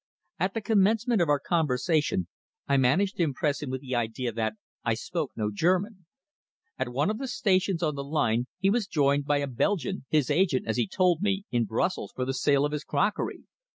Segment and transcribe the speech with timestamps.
[0.39, 2.27] At the commencement of our conversation,
[2.67, 6.07] I managed to impress him with the idea that I spoke no German.
[6.79, 10.31] At one of the stations on the line he was joined by a Belgian, his
[10.31, 13.43] agent, as he told me, in Brussels for the sale of his crockery.